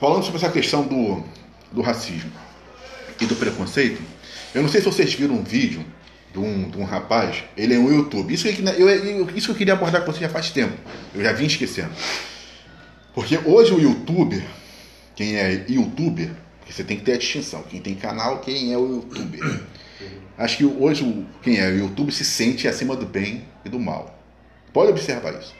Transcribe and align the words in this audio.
Falando 0.00 0.24
sobre 0.24 0.38
essa 0.38 0.50
questão 0.50 0.86
do, 0.86 1.22
do 1.70 1.82
racismo 1.82 2.32
e 3.20 3.26
do 3.26 3.36
preconceito, 3.36 4.00
eu 4.54 4.62
não 4.62 4.70
sei 4.70 4.80
se 4.80 4.86
vocês 4.86 5.12
viram 5.12 5.34
um 5.34 5.42
vídeo 5.42 5.84
de 6.32 6.38
um, 6.38 6.70
de 6.70 6.78
um 6.78 6.84
rapaz, 6.84 7.44
ele 7.58 7.74
é 7.74 7.78
um 7.78 7.92
YouTube. 7.92 8.32
Isso 8.32 8.48
que, 8.50 8.62
eu, 8.62 8.88
eu, 8.88 9.30
isso 9.36 9.48
que 9.48 9.52
eu 9.52 9.56
queria 9.56 9.74
abordar 9.74 10.02
com 10.02 10.12
você 10.12 10.20
já 10.20 10.30
faz 10.30 10.48
tempo. 10.48 10.72
Eu 11.14 11.22
já 11.22 11.32
vim 11.34 11.44
esquecendo. 11.44 11.90
Porque 13.14 13.38
hoje 13.44 13.74
o 13.74 13.78
youtuber, 13.78 14.42
quem 15.14 15.36
é 15.36 15.66
youtuber, 15.68 16.30
você 16.66 16.82
tem 16.82 16.96
que 16.96 17.04
ter 17.04 17.12
a 17.12 17.18
distinção. 17.18 17.62
Quem 17.64 17.82
tem 17.82 17.94
canal, 17.94 18.40
quem 18.40 18.72
é 18.72 18.78
o 18.78 18.96
youtuber. 18.96 19.60
Acho 20.38 20.56
que 20.56 20.64
hoje 20.64 21.26
quem 21.42 21.58
é 21.58 21.68
o 21.68 21.78
YouTube 21.80 22.10
se 22.12 22.24
sente 22.24 22.66
acima 22.66 22.96
do 22.96 23.04
bem 23.04 23.44
e 23.62 23.68
do 23.68 23.78
mal. 23.78 24.18
Pode 24.72 24.90
observar 24.90 25.34
isso. 25.38 25.54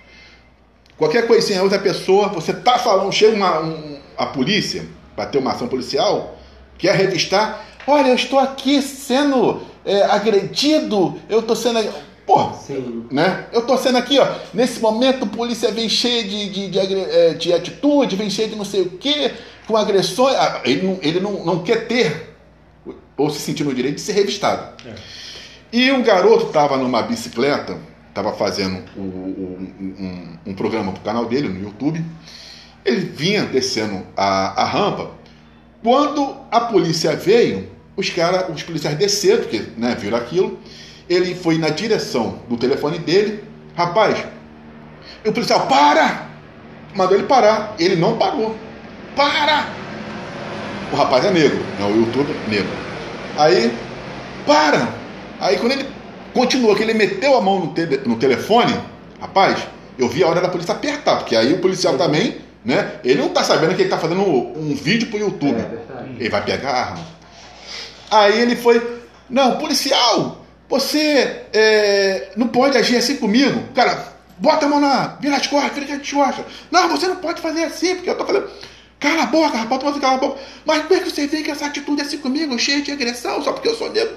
Qualquer 0.96 1.26
coisinha, 1.26 1.62
outra 1.62 1.78
pessoa, 1.78 2.28
você 2.28 2.54
tá 2.54 2.78
falando, 2.78 3.12
chega 3.12 3.36
uma, 3.36 3.60
um, 3.60 3.98
a 4.16 4.26
polícia 4.26 4.86
ter 5.30 5.38
uma 5.38 5.52
ação 5.52 5.68
policial, 5.68 6.38
quer 6.78 6.94
revistar, 6.94 7.64
olha, 7.86 8.08
eu 8.08 8.14
estou 8.14 8.38
aqui 8.38 8.82
sendo 8.82 9.62
é, 9.84 10.02
agredido, 10.02 11.18
eu 11.28 11.40
estou 11.40 11.56
sendo. 11.56 11.80
Pô, 12.26 12.52
Sim. 12.54 13.06
né? 13.10 13.46
Eu 13.52 13.60
estou 13.60 13.78
sendo 13.78 13.98
aqui, 13.98 14.18
ó. 14.18 14.26
Nesse 14.52 14.80
momento, 14.80 15.24
a 15.24 15.28
polícia 15.28 15.70
vem 15.70 15.88
cheia 15.88 16.24
de, 16.24 16.50
de, 16.50 16.68
de, 16.68 16.94
é, 16.94 17.34
de 17.34 17.52
atitude, 17.52 18.16
vem 18.16 18.28
cheia 18.28 18.48
de 18.48 18.56
não 18.56 18.64
sei 18.64 18.82
o 18.82 18.90
quê, 18.90 19.32
com 19.66 19.76
agressões. 19.76 20.34
Ah, 20.34 20.60
ele, 20.64 20.82
não, 20.82 20.98
ele 21.02 21.20
não, 21.20 21.44
não 21.44 21.62
quer 21.62 21.86
ter, 21.86 22.36
ou 23.16 23.30
se 23.30 23.38
sentir 23.38 23.64
no 23.64 23.72
direito 23.72 23.96
de 23.96 24.00
ser 24.00 24.12
revistado. 24.12 24.82
É. 24.84 24.94
E 25.72 25.92
um 25.92 26.02
garoto 26.02 26.46
estava 26.46 26.76
numa 26.76 27.02
bicicleta 27.02 27.78
estava 28.16 28.32
fazendo 28.32 28.82
o, 28.96 29.00
o, 29.00 29.58
um, 29.78 30.38
um, 30.46 30.54
programa 30.54 30.90
para 30.92 31.00
o 31.00 31.04
canal 31.04 31.26
dele 31.26 31.48
no 31.48 31.62
YouTube. 31.62 32.02
Ele 32.82 33.00
vinha 33.00 33.44
descendo 33.44 34.06
a, 34.16 34.62
a 34.62 34.64
rampa. 34.64 35.10
Quando 35.82 36.34
a 36.50 36.60
polícia 36.60 37.14
veio, 37.14 37.68
os 37.94 38.08
cara, 38.08 38.50
os 38.50 38.62
policiais 38.62 38.96
desceram, 38.96 39.42
porque 39.42 39.62
né, 39.76 39.94
viram 39.98 40.16
aquilo. 40.16 40.58
Ele 41.08 41.34
foi 41.34 41.58
na 41.58 41.68
direção 41.68 42.40
do 42.48 42.56
telefone 42.56 42.98
dele. 42.98 43.44
Rapaz, 43.76 44.24
e 45.24 45.28
o 45.28 45.32
policial, 45.32 45.66
para! 45.66 46.26
Mandou 46.94 47.16
ele 47.18 47.26
parar. 47.26 47.74
Ele 47.78 47.96
não 47.96 48.16
parou. 48.16 48.56
Para! 49.14 49.66
O 50.90 50.96
rapaz 50.96 51.24
é 51.24 51.30
negro, 51.30 51.58
é 51.80 51.84
o 51.84 51.96
YouTube 51.96 52.32
negro. 52.48 52.70
Aí, 53.36 53.76
para! 54.46 54.88
Aí 55.40 55.58
quando 55.58 55.72
ele 55.72 55.95
Continuou 56.36 56.76
que 56.76 56.82
ele 56.82 56.92
meteu 56.92 57.34
a 57.34 57.40
mão 57.40 57.60
no, 57.60 57.72
te 57.72 57.86
no 58.06 58.16
telefone, 58.16 58.78
rapaz, 59.18 59.66
eu 59.98 60.06
vi 60.06 60.22
a 60.22 60.28
hora 60.28 60.38
da 60.38 60.50
polícia 60.50 60.74
apertar, 60.74 61.16
porque 61.16 61.34
aí 61.34 61.54
o 61.54 61.60
policial 61.60 61.96
também, 61.96 62.36
né? 62.62 63.00
Ele 63.02 63.22
não 63.22 63.30
tá 63.30 63.42
sabendo 63.42 63.74
que 63.74 63.80
ele 63.80 63.88
tá 63.88 63.96
fazendo 63.96 64.20
um, 64.20 64.74
vídeo 64.74 65.08
pro 65.08 65.18
YouTube. 65.18 65.58
É, 65.58 66.20
ele 66.20 66.28
vai 66.28 66.44
pegar 66.44 66.70
a 66.70 66.80
arma. 66.90 67.06
Aí 68.10 68.38
ele 68.38 68.54
foi, 68.54 69.00
não, 69.30 69.56
policial, 69.56 70.44
você 70.68 71.40
é, 71.54 72.28
não 72.36 72.48
pode 72.48 72.76
agir 72.76 72.96
assim 72.96 73.16
comigo. 73.16 73.58
Cara, 73.74 74.12
bota 74.36 74.66
a 74.66 74.68
mão 74.68 74.78
na, 74.78 75.16
vira 75.18 75.36
as 75.36 75.46
costas, 75.46 75.72
vira 75.72 75.96
as 75.96 76.10
costas. 76.10 76.44
Não, 76.70 76.86
você 76.90 77.08
não 77.08 77.16
pode 77.16 77.40
fazer 77.40 77.64
assim, 77.64 77.94
porque 77.94 78.10
eu 78.10 78.18
tô 78.18 78.26
falando. 78.26 78.50
Cala 79.00 79.22
a 79.22 79.26
boca, 79.26 79.56
rapaz, 79.56 79.82
você 79.82 80.00
cala 80.00 80.16
a 80.16 80.18
boca. 80.18 80.38
Mas 80.66 80.82
como 80.82 81.00
é 81.00 81.02
que 81.02 81.10
você 81.10 81.26
vê 81.26 81.42
que 81.42 81.50
essa 81.50 81.64
atitude 81.64 82.02
é 82.02 82.04
assim 82.04 82.18
comigo, 82.18 82.58
cheia 82.58 82.82
de 82.82 82.92
agressão, 82.92 83.42
só 83.42 83.54
porque 83.54 83.68
eu 83.68 83.74
sou 83.74 83.90
negro? 83.90 84.16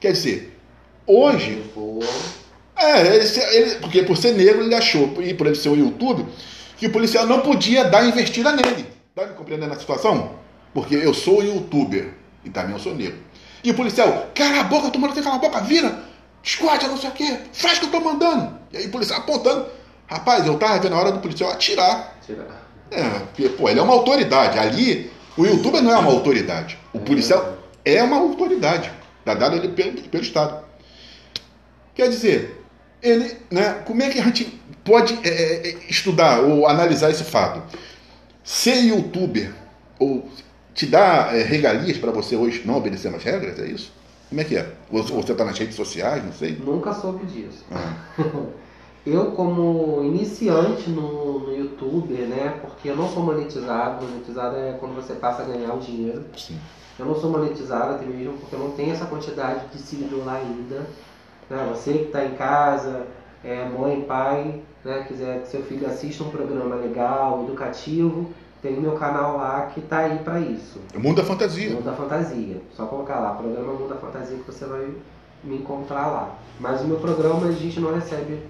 Quer 0.00 0.12
dizer, 0.12 0.61
Hoje. 1.06 1.62
É, 2.76 3.16
ele, 3.16 3.40
ele, 3.52 3.74
porque 3.76 4.02
por 4.02 4.16
ser 4.16 4.32
negro 4.32 4.62
ele 4.62 4.74
achou, 4.74 5.14
e 5.22 5.34
por 5.34 5.46
ele 5.46 5.56
ser 5.56 5.68
um 5.68 5.76
YouTube, 5.76 6.26
que 6.76 6.86
o 6.86 6.90
policial 6.90 7.26
não 7.26 7.40
podia 7.40 7.84
dar 7.84 8.04
investida 8.04 8.52
nele. 8.52 8.86
Tá 9.14 9.26
me 9.26 9.34
compreendendo 9.34 9.72
a 9.72 9.78
situação? 9.78 10.32
Porque 10.74 10.94
eu 10.94 11.12
sou 11.12 11.42
youtuber 11.42 12.14
e 12.44 12.50
também 12.50 12.72
eu 12.72 12.78
sou 12.78 12.94
negro. 12.94 13.18
E 13.62 13.70
o 13.70 13.74
policial, 13.74 14.30
cala 14.34 14.60
a 14.60 14.64
boca, 14.64 14.86
eu 14.86 14.90
tô 14.90 14.98
mandando 14.98 15.22
você 15.22 15.28
a 15.28 15.38
boca, 15.38 15.60
vira, 15.60 16.02
escote, 16.42 16.86
não 16.88 16.96
sei 16.96 17.10
o 17.10 17.12
quê, 17.12 17.38
faz 17.52 17.76
o 17.76 17.80
que 17.80 17.86
eu 17.86 17.90
tô 17.90 18.00
mandando. 18.00 18.58
E 18.72 18.78
aí 18.78 18.86
o 18.86 18.90
policial 18.90 19.20
apontando. 19.20 19.66
Rapaz, 20.06 20.46
eu 20.46 20.58
tava 20.58 20.78
vendo 20.80 20.94
a 20.94 20.98
hora 20.98 21.12
do 21.12 21.20
policial 21.20 21.50
atirar. 21.50 22.18
Tirar. 22.26 22.68
É, 22.90 23.02
porque, 23.20 23.48
pô, 23.50 23.68
ele 23.68 23.78
é 23.80 23.82
uma 23.82 23.94
autoridade. 23.94 24.58
Ali, 24.58 25.10
o 25.36 25.46
youtuber 25.46 25.82
não 25.82 25.92
é 25.92 25.96
uma 25.96 26.10
autoridade. 26.10 26.78
O 26.92 26.98
policial 26.98 27.56
é 27.84 28.02
uma 28.02 28.16
autoridade. 28.16 28.90
Dado 29.24 29.56
ele 29.56 29.68
pelo, 29.68 29.92
pelo 29.92 30.22
Estado. 30.22 30.62
Quer 31.94 32.08
dizer, 32.08 32.62
ele, 33.02 33.36
né, 33.50 33.82
como 33.86 34.02
é 34.02 34.08
que 34.08 34.18
a 34.18 34.24
gente 34.24 34.60
pode 34.84 35.18
é, 35.24 35.28
é, 35.28 35.68
é, 35.68 35.78
estudar 35.88 36.40
ou 36.40 36.66
analisar 36.66 37.10
esse 37.10 37.24
fato? 37.24 37.62
Ser 38.42 38.76
youtuber 38.82 39.52
ou 39.98 40.28
te 40.74 40.86
dá 40.86 41.30
é, 41.32 41.42
regalias 41.42 41.98
para 41.98 42.10
você 42.10 42.34
hoje 42.36 42.62
não 42.64 42.76
obedecer 42.76 43.10
mais 43.10 43.22
regras, 43.22 43.58
é 43.58 43.66
isso? 43.66 43.92
Como 44.28 44.40
é 44.40 44.44
que 44.44 44.56
é? 44.56 44.72
Ou 44.90 45.02
você 45.02 45.32
está 45.32 45.44
nas 45.44 45.58
redes 45.58 45.76
sociais, 45.76 46.24
não 46.24 46.32
sei? 46.32 46.56
Nunca 46.56 46.94
soube 46.94 47.26
disso. 47.26 47.64
Ah. 47.70 47.94
eu, 49.04 49.32
como 49.32 50.02
iniciante 50.04 50.88
no, 50.88 51.40
no 51.40 51.54
YouTube, 51.54 52.14
né? 52.14 52.58
Porque 52.62 52.88
eu 52.88 52.96
não 52.96 53.10
sou 53.10 53.22
monetizado, 53.22 54.06
monetizado 54.06 54.56
é 54.56 54.72
quando 54.80 54.94
você 54.94 55.12
passa 55.12 55.42
a 55.42 55.44
ganhar 55.44 55.74
o 55.74 55.80
dinheiro. 55.80 56.24
Sim. 56.36 56.58
Eu 56.98 57.06
não 57.06 57.14
sou 57.14 57.30
monetizado 57.30 57.94
até 57.94 58.06
mesmo 58.06 58.38
porque 58.38 58.54
eu 58.54 58.60
não 58.60 58.70
tenho 58.70 58.92
essa 58.92 59.04
quantidade 59.06 59.66
de 59.68 59.82
seguidor 59.82 60.24
lá 60.24 60.36
ainda. 60.36 60.86
Né? 61.52 61.68
Você 61.68 61.92
que 61.92 62.04
está 62.04 62.24
em 62.24 62.34
casa, 62.34 63.06
é, 63.44 63.68
mãe, 63.68 64.00
pai, 64.00 64.62
né? 64.82 65.04
quiser 65.06 65.42
que 65.42 65.48
seu 65.48 65.62
filho 65.62 65.86
assista 65.86 66.24
um 66.24 66.30
programa 66.30 66.76
legal, 66.76 67.44
educativo, 67.44 68.30
tem 68.62 68.78
o 68.78 68.80
meu 68.80 68.92
canal 68.92 69.36
lá 69.36 69.66
que 69.66 69.80
está 69.80 69.98
aí 69.98 70.18
para 70.20 70.40
isso. 70.40 70.80
O 70.94 70.98
Mundo 70.98 71.16
da 71.16 71.24
Fantasia. 71.24 71.70
Mundo 71.70 71.84
da 71.84 71.92
Fantasia. 71.92 72.56
Só 72.74 72.86
colocar 72.86 73.20
lá, 73.20 73.34
programa 73.34 73.74
Mundo 73.74 73.90
da 73.90 73.96
Fantasia 73.96 74.38
que 74.38 74.50
você 74.50 74.64
vai 74.64 74.88
me 75.44 75.56
encontrar 75.56 76.06
lá. 76.06 76.34
Mas 76.58 76.80
o 76.80 76.86
meu 76.86 76.98
programa 76.98 77.48
a 77.48 77.52
gente 77.52 77.78
não 77.78 77.92
recebe 77.94 78.40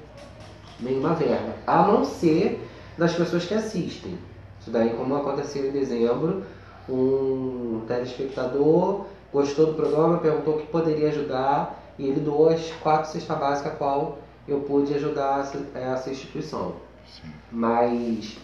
nenhuma 0.78 1.14
verba, 1.14 1.54
a 1.66 1.82
não 1.82 2.04
ser 2.04 2.68
das 2.96 3.14
pessoas 3.14 3.44
que 3.44 3.54
assistem. 3.54 4.16
Isso 4.60 4.70
daí, 4.70 4.90
como 4.90 5.16
aconteceu 5.16 5.66
em 5.66 5.72
dezembro, 5.72 6.44
um 6.88 7.82
telespectador 7.88 9.06
gostou 9.32 9.66
do 9.66 9.74
programa, 9.74 10.18
perguntou 10.18 10.56
o 10.56 10.58
que 10.58 10.66
poderia 10.66 11.08
ajudar 11.08 11.81
e 11.98 12.06
ele 12.06 12.20
doou 12.20 12.48
as 12.48 12.70
quatro 12.82 13.10
cestas 13.10 13.38
básicas 13.38 13.72
a 13.72 13.76
qual 13.76 14.18
eu 14.46 14.60
pude 14.60 14.94
ajudar 14.94 15.40
essa, 15.40 15.58
essa 15.74 16.10
instituição. 16.10 16.74
Sim. 17.06 17.30
Mas 17.50 18.36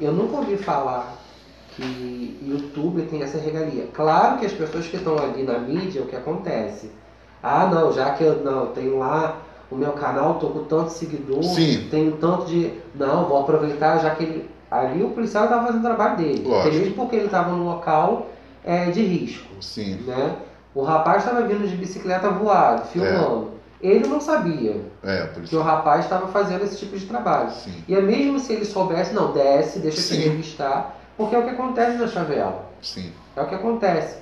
eu 0.00 0.12
nunca 0.12 0.36
ouvi 0.36 0.56
falar 0.56 1.16
que 1.76 2.38
YouTube 2.42 3.02
tem 3.02 3.22
essa 3.22 3.38
regalia. 3.38 3.88
Claro 3.92 4.38
que 4.38 4.46
as 4.46 4.52
pessoas 4.52 4.86
que 4.86 4.96
estão 4.96 5.18
ali 5.18 5.42
na 5.42 5.58
mídia, 5.58 6.02
o 6.02 6.06
que 6.06 6.16
acontece? 6.16 6.90
Ah, 7.42 7.66
não, 7.66 7.92
já 7.92 8.10
que 8.10 8.24
eu 8.24 8.42
não 8.42 8.68
tenho 8.68 8.98
lá 8.98 9.42
o 9.70 9.76
meu 9.76 9.92
canal, 9.92 10.38
tô 10.38 10.48
com 10.48 10.64
tanto 10.64 10.90
seguidor, 10.90 11.42
Sim. 11.42 11.88
tenho 11.90 12.12
tanto 12.12 12.46
de. 12.46 12.72
Não, 12.94 13.28
vou 13.28 13.40
aproveitar, 13.40 13.98
já 13.98 14.14
que 14.14 14.24
ele. 14.24 14.50
Ali 14.70 15.02
o 15.02 15.10
policial 15.10 15.44
estava 15.44 15.66
fazendo 15.66 15.80
o 15.80 15.84
trabalho 15.84 16.16
dele. 16.16 16.48
Mesmo 16.64 16.94
porque 16.94 17.16
ele 17.16 17.26
estava 17.26 17.52
num 17.52 17.64
local 17.64 18.26
é, 18.64 18.90
de 18.90 19.00
risco. 19.00 19.46
Sim. 19.60 19.94
Né? 20.06 20.36
O 20.76 20.82
rapaz 20.82 21.24
estava 21.24 21.40
vindo 21.46 21.66
de 21.66 21.74
bicicleta 21.74 22.28
voado, 22.28 22.86
filmando. 22.88 23.52
É. 23.82 23.88
Ele 23.88 24.06
não 24.06 24.20
sabia 24.20 24.82
é, 25.02 25.26
que 25.46 25.56
o 25.56 25.62
rapaz 25.62 26.04
estava 26.04 26.28
fazendo 26.28 26.64
esse 26.64 26.76
tipo 26.76 26.98
de 26.98 27.06
trabalho. 27.06 27.50
Sim. 27.50 27.82
E 27.88 27.94
é 27.94 28.00
mesmo 28.00 28.38
se 28.38 28.52
ele 28.52 28.66
soubesse, 28.66 29.14
não, 29.14 29.32
desce, 29.32 29.78
deixa 29.78 30.02
Sim. 30.02 30.16
se 30.16 30.28
revistar, 30.28 30.98
porque 31.16 31.34
é 31.34 31.38
o 31.38 31.44
que 31.44 31.50
acontece 31.50 31.96
na 31.96 32.06
favela. 32.06 32.66
Sim. 32.82 33.10
É 33.34 33.40
o 33.40 33.46
que 33.46 33.54
acontece. 33.54 34.18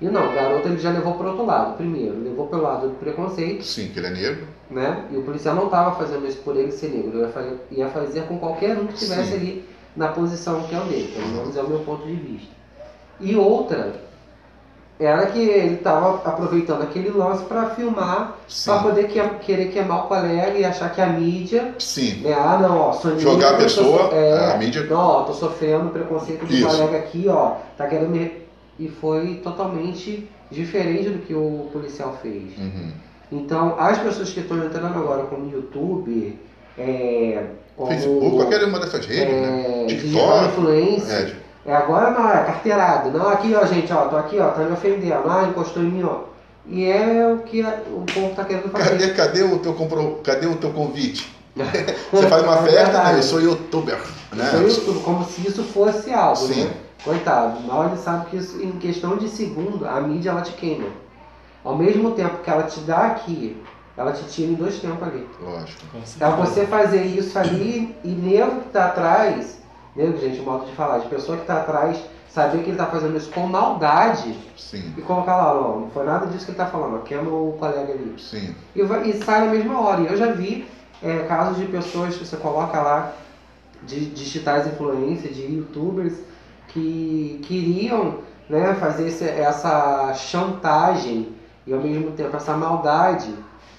E 0.00 0.06
não, 0.06 0.30
o 0.30 0.32
garoto 0.32 0.68
ele 0.68 0.78
já 0.78 0.90
levou 0.90 1.14
para 1.14 1.28
outro 1.28 1.44
lado. 1.44 1.76
Primeiro, 1.76 2.22
levou 2.22 2.46
pelo 2.46 2.62
lado 2.62 2.88
do 2.88 2.94
preconceito. 2.94 3.64
Sim, 3.64 3.88
que 3.88 3.98
ele 3.98 4.06
é 4.06 4.10
negro. 4.10 4.46
Né? 4.70 5.06
E 5.10 5.16
o 5.16 5.22
policial 5.22 5.56
não 5.56 5.64
estava 5.64 5.96
fazendo 5.96 6.24
isso 6.28 6.38
por 6.38 6.56
ele 6.56 6.70
ser 6.70 6.90
negro. 6.90 7.18
Ele 7.18 7.22
ia 7.22 7.28
fazer, 7.28 7.66
ia 7.72 7.88
fazer 7.88 8.22
com 8.28 8.38
qualquer 8.38 8.78
um 8.78 8.86
que 8.86 8.94
estivesse 8.94 9.34
ali 9.34 9.68
na 9.96 10.08
posição 10.08 10.62
que 10.68 10.74
é 10.74 10.78
o 10.78 10.84
dele. 10.84 11.12
Pelo 11.16 11.28
menos 11.28 11.56
é 11.56 11.62
o 11.62 11.68
meu 11.68 11.80
ponto 11.80 12.06
de 12.06 12.14
vista. 12.14 12.54
E 13.18 13.34
outra, 13.34 14.06
era 14.98 15.26
que 15.26 15.38
ele 15.38 15.74
estava 15.74 16.26
aproveitando 16.28 16.82
aquele 16.82 17.10
lance 17.10 17.44
para 17.44 17.70
filmar, 17.70 18.38
para 18.64 18.78
poder 18.82 19.08
que, 19.08 19.20
querer 19.44 19.66
queimar 19.66 20.04
o 20.04 20.08
colega 20.08 20.58
e 20.58 20.64
achar 20.64 20.90
que 20.90 21.00
a 21.00 21.06
mídia. 21.06 21.74
Sim. 21.78 22.22
Né, 22.22 22.32
ah, 22.32 22.58
não, 22.60 22.78
ó, 22.78 22.92
sou 22.92 23.18
Jogar 23.18 23.54
a 23.54 23.56
pessoa, 23.58 24.10
é, 24.14 24.54
a 24.54 24.56
mídia. 24.56 24.84
Não, 24.84 24.96
ó, 24.96 25.22
tô 25.24 25.34
sofrendo 25.34 25.90
preconceito 25.90 26.46
do 26.46 26.66
colega 26.66 26.98
aqui, 26.98 27.26
ó, 27.28 27.56
tá 27.76 27.86
querendo 27.86 28.10
me. 28.10 28.46
E 28.78 28.88
foi 28.88 29.40
totalmente 29.42 30.28
diferente 30.50 31.08
do 31.08 31.18
que 31.20 31.34
o 31.34 31.68
policial 31.72 32.18
fez. 32.22 32.56
Uhum. 32.58 32.92
Então, 33.32 33.74
as 33.78 33.98
pessoas 33.98 34.30
que 34.30 34.40
estão 34.40 34.58
entrando 34.64 34.98
agora 34.98 35.24
como 35.24 35.50
YouTube, 35.50 36.38
é, 36.78 37.42
como, 37.74 37.90
Facebook, 37.90 38.36
qualquer 38.36 38.64
uma 38.64 38.78
dessas 38.78 39.04
redes, 39.04 39.34
é, 39.34 39.40
né? 39.40 39.86
TikTok, 39.86 40.46
influência. 40.46 41.12
É, 41.12 41.45
é 41.66 41.74
agora 41.74 42.10
não, 42.10 42.30
é 42.30 42.44
carteirado. 42.44 43.10
Não, 43.10 43.28
aqui 43.28 43.54
ó, 43.54 43.64
gente, 43.66 43.92
ó, 43.92 44.06
tô 44.06 44.16
aqui, 44.16 44.38
ó, 44.38 44.48
tá 44.50 44.62
me 44.62 44.72
ofendendo. 44.72 45.28
Ah, 45.28 45.44
encostou 45.48 45.82
em 45.82 45.86
mim, 45.90 46.04
ó. 46.04 46.20
E 46.66 46.84
é 46.84 47.26
o 47.32 47.38
que 47.38 47.62
o 47.62 48.04
povo 48.12 48.34
tá 48.34 48.44
querendo 48.44 48.70
fazer. 48.70 48.90
Cadê, 48.90 49.10
cadê 49.14 49.42
o 49.42 49.58
teu 49.58 49.74
compro... 49.74 50.20
cadê 50.22 50.46
o 50.46 50.56
teu 50.56 50.70
convite? 50.70 51.34
Você 52.12 52.28
faz 52.28 52.42
uma 52.42 52.58
é 52.58 52.62
festa, 52.62 53.02
né? 53.02 53.18
eu 53.18 53.22
sou 53.22 53.40
youtuber. 53.40 53.98
Né? 54.32 54.44
Foi 54.44 54.66
isso, 54.66 55.00
como 55.00 55.24
se 55.24 55.46
isso 55.46 55.64
fosse 55.64 56.12
algo, 56.12 56.36
Sim. 56.36 56.64
né? 56.64 56.74
Coitado, 57.02 57.60
mal 57.60 57.86
ele 57.86 57.96
sabe 57.96 58.26
que 58.26 58.36
isso, 58.36 58.60
em 58.60 58.72
questão 58.72 59.16
de 59.16 59.28
segundo, 59.28 59.86
a 59.86 60.00
mídia 60.00 60.30
ela 60.30 60.42
te 60.42 60.52
queima. 60.52 60.88
Ao 61.64 61.76
mesmo 61.76 62.12
tempo 62.12 62.38
que 62.42 62.50
ela 62.50 62.64
te 62.64 62.80
dá 62.80 63.06
aqui, 63.06 63.56
ela 63.96 64.12
te 64.12 64.24
tira 64.24 64.50
em 64.50 64.54
dois 64.54 64.78
tempos 64.78 65.06
ali. 65.06 65.26
Lógico. 65.40 65.82
Com 65.92 65.98
Então 65.98 66.36
você 66.36 66.66
fazer 66.66 67.04
isso 67.04 67.38
ali 67.38 67.94
e 68.04 68.08
nego 68.08 68.60
que 68.62 68.68
tá 68.70 68.86
atrás, 68.86 69.58
nego, 69.96 70.18
gente, 70.18 70.40
modo 70.40 70.66
de 70.66 70.72
falar, 70.72 70.98
de 70.98 71.08
pessoa 71.08 71.38
que 71.38 71.46
tá 71.46 71.58
atrás, 71.62 71.98
saber 72.28 72.62
que 72.62 72.70
ele 72.70 72.76
tá 72.76 72.86
fazendo 72.86 73.16
isso 73.16 73.30
com 73.30 73.46
maldade 73.46 74.36
Sim, 74.56 74.92
e 74.96 75.00
colocar 75.00 75.36
lá, 75.36 75.54
ó, 75.58 75.80
não 75.80 75.90
foi 75.90 76.04
nada 76.04 76.26
disso 76.26 76.44
que 76.44 76.50
ele 76.50 76.58
tá 76.58 76.66
falando, 76.66 76.96
ó, 76.96 76.98
queima 76.98 77.30
o 77.30 77.56
colega 77.58 77.92
ali. 77.92 78.14
sim. 78.18 78.54
E, 78.74 78.82
vai- 78.82 79.08
e 79.08 79.12
sai 79.24 79.46
na 79.46 79.52
mesma 79.52 79.80
hora. 79.80 80.02
E 80.02 80.06
eu 80.06 80.16
já 80.16 80.32
vi 80.32 80.66
é, 81.02 81.20
casos 81.24 81.56
de 81.58 81.66
pessoas 81.66 82.16
que 82.16 82.24
você 82.24 82.36
coloca 82.36 82.80
lá, 82.80 83.12
de 83.82 84.06
digitais 84.06 84.66
influências, 84.66 85.34
de 85.36 85.42
youtubers, 85.42 86.14
que 86.68 87.40
queriam 87.46 88.18
né, 88.48 88.74
fazer 88.74 89.08
esse- 89.08 89.28
essa 89.28 90.12
chantagem 90.14 91.34
e 91.66 91.72
ao 91.72 91.80
mesmo 91.80 92.12
tempo 92.12 92.36
essa 92.36 92.56
maldade. 92.56 93.34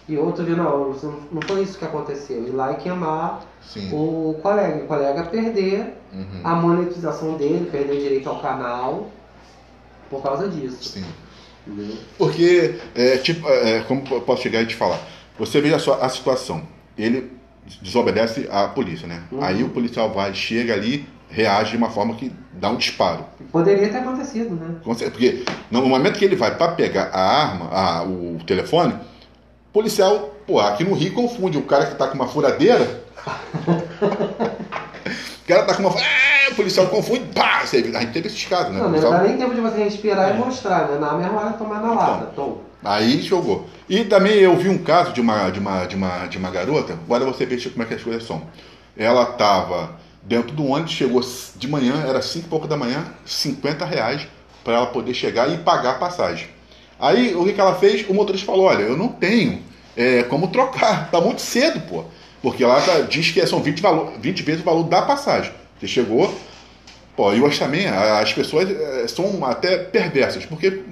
E 0.07 0.17
outro 0.17 0.43
viu, 0.43 0.55
não, 0.55 0.89
não- 1.31 1.41
foi 1.45 1.61
isso 1.63 1.77
que 1.77 1.85
aconteceu. 1.85 2.43
Ir 2.43 2.51
lá 2.51 2.71
e 2.71 2.75
queimar 2.75 3.41
Sim. 3.61 3.89
o 3.91 4.37
colega. 4.41 4.83
O 4.83 4.87
colega 4.87 5.23
perder 5.23 5.96
Uhum. 6.13 6.41
a 6.43 6.55
monetização 6.55 7.35
dele, 7.35 7.69
perder 7.71 7.99
direito 7.99 8.29
ao 8.29 8.39
canal 8.41 9.09
por 10.09 10.23
causa 10.23 10.47
disso. 10.47 10.77
Sim. 10.93 11.05
Entendeu? 11.67 11.97
Porque, 12.17 12.75
é, 12.95 13.17
tipo, 13.17 13.47
é, 13.49 13.81
como 13.81 14.03
eu 14.09 14.21
posso 14.21 14.41
chegar 14.41 14.61
e 14.61 14.65
te 14.65 14.75
falar? 14.75 14.99
Você 15.37 15.59
veja 15.59 15.77
só 15.79 15.99
a 16.01 16.07
situação. 16.09 16.63
Ele 16.97 17.31
desobedece 17.81 18.47
à 18.49 18.67
polícia, 18.69 19.05
né? 19.07 19.23
Uhum. 19.31 19.43
Aí 19.43 19.63
o 19.63 19.69
policial 19.69 20.11
vai, 20.13 20.33
chega 20.33 20.73
ali, 20.73 21.07
reage 21.29 21.71
de 21.71 21.77
uma 21.77 21.89
forma 21.89 22.15
que 22.15 22.31
dá 22.53 22.69
um 22.69 22.77
disparo. 22.77 23.25
Poderia 23.51 23.89
ter 23.89 23.97
acontecido, 23.97 24.55
né? 24.55 24.75
Porque 24.83 25.43
no 25.69 25.85
momento 25.85 26.17
que 26.17 26.23
ele 26.23 26.37
vai 26.37 26.55
para 26.55 26.71
pegar 26.71 27.09
a 27.13 27.19
arma, 27.19 27.69
a- 27.71 28.03
o 28.03 28.37
telefone, 28.47 28.93
o 28.93 29.73
policial, 29.73 30.33
pô, 30.47 30.59
aqui 30.61 30.85
no 30.85 30.93
Rio 30.93 31.13
confunde 31.13 31.57
o 31.57 31.63
cara 31.63 31.85
que 31.87 31.95
tá 31.95 32.07
com 32.07 32.15
uma 32.15 32.27
furadeira. 32.27 33.03
o 35.47 35.53
cara 35.53 35.63
tá 35.63 35.73
com 35.75 35.81
uma. 35.83 35.91
Ah, 35.91 36.51
o 36.51 36.55
policial 36.55 36.87
confunde, 36.87 37.23
pá! 37.33 37.61
Você- 37.65 37.77
A 37.95 38.01
gente 38.01 38.11
teve 38.11 38.27
esses 38.27 38.43
casos, 38.45 38.73
né? 38.73 38.79
Não, 38.81 38.89
não 38.91 38.99
dá 38.99 39.23
nem 39.23 39.37
tempo 39.37 39.55
de 39.55 39.61
você 39.61 39.81
respirar 39.81 40.31
É. 40.31 40.35
e 40.35 40.37
mostrar, 40.37 40.89
né? 40.89 40.97
Na 40.99 41.13
mesma 41.13 41.39
hora 41.39 41.53
tomar 41.53 41.81
na 41.81 41.93
lata. 41.93 42.25
Tom. 42.35 42.61
Aí 42.83 43.21
jogou. 43.21 43.65
E 43.89 44.03
também 44.03 44.33
eu 44.35 44.55
vi 44.57 44.67
um 44.67 44.77
caso 44.77 45.13
de 45.13 45.21
uma, 45.21 45.49
de 45.49 45.59
uma, 45.59 45.85
de 45.85 45.95
uma, 45.95 46.27
de 46.27 46.37
uma 46.37 46.51
garota, 46.51 46.93
agora 46.93 47.23
você 47.25 47.45
vê 47.45 47.57
como 47.69 47.83
é 47.83 47.85
que 47.85 47.93
as 47.93 48.01
coisas 48.03 48.23
são. 48.25 48.41
Ela 48.95 49.23
estava 49.23 49.91
dentro 50.21 50.51
do 50.51 50.65
ônibus, 50.65 50.91
chegou 50.91 51.21
de 51.55 51.67
manhã, 51.67 52.03
era 52.05 52.21
5 52.21 52.45
e 52.45 52.49
pouco 52.49 52.67
da 52.67 52.75
manhã, 52.75 53.05
50 53.25 53.85
reais 53.85 54.27
para 54.63 54.73
ela 54.75 54.85
poder 54.87 55.13
chegar 55.13 55.49
e 55.49 55.57
pagar 55.59 55.91
a 55.91 55.95
passagem. 55.95 56.49
Aí 56.99 57.33
o 57.35 57.45
que, 57.45 57.53
que 57.53 57.61
ela 57.61 57.75
fez? 57.75 58.05
O 58.09 58.13
motorista 58.13 58.45
falou, 58.45 58.65
olha, 58.65 58.81
eu 58.83 58.97
não 58.97 59.07
tenho 59.07 59.61
é, 59.95 60.23
como 60.23 60.49
trocar, 60.49 61.09
tá 61.09 61.21
muito 61.21 61.41
cedo, 61.41 61.79
pô. 61.81 62.03
Porque 62.41 62.63
ela 62.63 62.79
tá- 62.81 63.01
diz 63.01 63.31
que 63.31 63.45
são 63.47 63.61
20, 63.61 63.81
valor, 63.81 64.13
20 64.19 64.43
vezes 64.43 64.61
o 64.61 64.65
valor 64.65 64.83
da 64.83 65.01
passagem. 65.01 65.51
Você 65.79 65.87
chegou, 65.87 66.33
Pô, 67.17 67.33
e 67.33 67.41
hoje 67.41 67.57
também 67.57 67.87
as 67.87 68.31
pessoas 68.31 68.69
eh, 68.69 69.07
são 69.07 69.43
até 69.43 69.75
perversas, 69.75 70.45
porque 70.45 70.83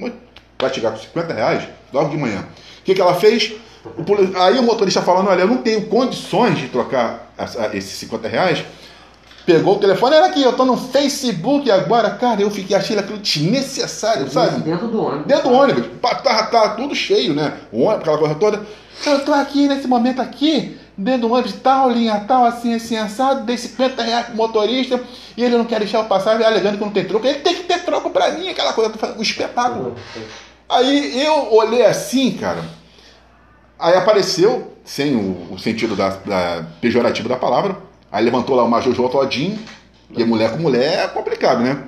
vai 0.59 0.74
chegar 0.74 0.89
com 0.89 0.97
50 0.97 1.31
reais 1.31 1.63
logo 1.94 2.09
de 2.09 2.18
manhã. 2.18 2.44
O 2.81 2.83
que, 2.83 2.95
que 2.95 3.01
ela 3.01 3.13
fez? 3.13 3.53
O 3.86 4.39
aí 4.42 4.57
o 4.57 4.63
motorista 4.63 5.03
falando, 5.03 5.30
olha, 5.30 5.42
eu 5.42 5.47
não 5.47 5.57
tenho 5.57 5.86
condições 5.86 6.57
de 6.57 6.68
trocar 6.69 7.31
esses 7.74 7.91
50 8.00 8.27
reais. 8.27 8.65
Pegou 9.45 9.75
o 9.75 9.80
telefone, 9.80 10.15
era 10.15 10.25
aqui, 10.25 10.41
eu 10.41 10.53
tô 10.53 10.65
no 10.65 10.75
Facebook 10.75 11.69
agora, 11.69 12.09
cara, 12.09 12.41
eu 12.41 12.50
fiquei 12.50 12.75
achei 12.75 12.98
aquilo 12.98 13.19
desnecessário, 13.19 14.27
sabe? 14.27 14.62
Dentro 14.62 14.88
do 14.88 15.03
ônibus. 15.03 15.27
Dentro 15.27 15.50
do 15.50 15.53
ônibus, 15.53 15.86
pá, 16.01 16.15
tá, 16.15 16.48
tá 16.48 16.69
tudo 16.69 16.95
cheio, 16.95 17.36
né? 17.36 17.53
O 17.71 17.83
ônibus, 17.83 18.01
aquela 18.01 18.18
coisa 18.18 18.33
toda. 18.33 18.65
Eu 19.06 19.24
tô 19.24 19.31
aqui 19.31 19.68
nesse 19.68 19.88
momento 19.88 20.19
aqui, 20.19 20.75
dentro 20.97 21.27
do 21.27 21.33
ônibus, 21.33 21.53
tal, 21.62 21.89
linha 21.89 22.19
tal, 22.27 22.45
assim, 22.45 22.74
assim, 22.74 22.97
assado, 22.97 23.44
dei 23.45 23.57
50 23.57 24.01
reais 24.03 24.25
pro 24.27 24.36
motorista 24.36 25.01
e 25.36 25.44
ele 25.44 25.57
não 25.57 25.65
quer 25.65 25.80
deixar 25.80 26.00
eu 26.00 26.06
passar, 26.06 26.42
alegando 26.42 26.77
que 26.77 26.83
não 26.83 26.92
tem 26.92 27.06
troco. 27.06 27.25
Ele 27.27 27.39
tem 27.39 27.56
que 27.56 27.63
ter 27.63 27.83
troco 27.83 28.09
pra 28.09 28.31
mim, 28.31 28.50
aquela 28.50 28.74
coisa, 28.74 28.94
um 29.18 29.21
espetáculo. 29.21 29.95
Aí 30.69 31.21
eu 31.24 31.53
olhei 31.53 31.86
assim, 31.86 32.31
cara. 32.31 32.63
Aí 33.77 33.94
apareceu, 33.95 34.74
sem 34.86 35.15
o, 35.15 35.53
o 35.53 35.59
sentido 35.59 35.95
da, 35.95 36.09
da- 36.09 36.65
pejorativo 36.80 37.27
da 37.27 37.36
palavra, 37.36 37.77
aí 38.12 38.24
levantou 38.24 38.56
lá 38.56 38.63
uma 38.63 38.80
Jojo 38.81 39.09
Todinho, 39.09 39.59
e 40.15 40.24
mulher 40.24 40.51
com 40.51 40.57
mulher 40.59 41.00
é 41.03 41.07
complicado, 41.09 41.59
né? 41.62 41.83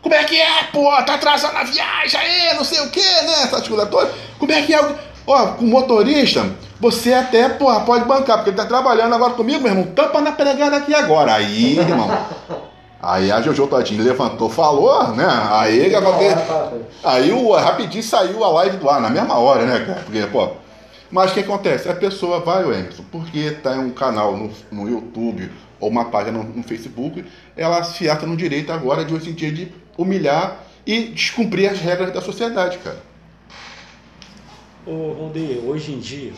Como 0.00 0.14
é 0.14 0.24
que 0.24 0.40
é, 0.40 0.62
pô? 0.72 0.90
Tá 1.02 1.14
atrasando 1.14 1.56
a 1.58 1.64
viagem 1.64 2.18
aí, 2.18 2.54
não 2.56 2.64
sei 2.64 2.80
o 2.80 2.88
que, 2.90 3.02
né? 3.02 3.42
Essa 3.42 3.60
toda. 3.60 4.10
Como 4.38 4.50
é 4.52 4.62
que 4.62 4.72
é? 4.72 4.80
Ó, 5.26 5.46
com 5.48 5.64
o 5.64 5.68
motorista, 5.68 6.48
você 6.80 7.12
até, 7.12 7.48
porra, 7.48 7.80
pode 7.80 8.04
bancar, 8.04 8.36
porque 8.36 8.50
ele 8.50 8.56
tá 8.56 8.66
trabalhando 8.66 9.14
agora 9.14 9.34
comigo, 9.34 9.60
meu 9.60 9.72
irmão. 9.72 9.86
Tampa 9.94 10.20
na 10.20 10.32
pregada 10.32 10.76
aqui 10.76 10.94
agora. 10.94 11.34
Aí, 11.34 11.78
irmão. 11.78 12.08
Aí 13.00 13.30
a 13.30 13.40
Jojo 13.40 13.66
Todinho 13.66 14.02
levantou, 14.02 14.48
falou, 14.48 15.08
né? 15.14 15.24
Aí, 15.52 15.92
aí 17.04 17.32
o, 17.32 17.52
rapidinho 17.54 18.02
saiu 18.02 18.44
a 18.44 18.48
live 18.48 18.76
do 18.76 18.90
ar, 18.90 19.00
na 19.00 19.08
mesma 19.08 19.38
hora, 19.38 19.64
né, 19.64 19.84
cara? 19.84 20.00
Porque, 20.00 20.26
pô. 20.26 20.50
Mas 21.10 21.30
o 21.30 21.34
que 21.34 21.40
acontece? 21.40 21.88
A 21.88 21.94
pessoa 21.94 22.40
vai, 22.40 22.64
o 22.64 22.72
Emerson, 22.72 23.04
porque 23.10 23.52
tá 23.52 23.76
em 23.76 23.78
um 23.78 23.90
canal 23.90 24.36
no, 24.36 24.50
no 24.70 24.88
YouTube 24.88 25.50
ou 25.80 25.88
uma 25.88 26.06
página 26.06 26.38
no, 26.38 26.44
no 26.44 26.62
Facebook, 26.62 27.24
ela 27.56 27.82
se 27.84 28.10
acha 28.10 28.26
no 28.26 28.36
direito 28.36 28.72
agora 28.72 29.04
de 29.04 29.14
hoje 29.14 29.30
em 29.30 29.32
dia 29.32 29.50
de 29.50 29.72
humilhar 29.96 30.64
e 30.84 31.04
descumprir 31.04 31.70
as 31.70 31.78
regras 31.78 32.12
da 32.12 32.20
sociedade, 32.20 32.78
cara. 32.78 33.00
Ô, 34.84 35.14
Valdeir, 35.14 35.60
hoje 35.64 35.92
em 35.92 35.98
dia, 35.98 36.32